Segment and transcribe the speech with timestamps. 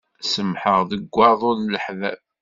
[0.23, 2.19] Semmḥeɣ deg waḍu n leḥbab.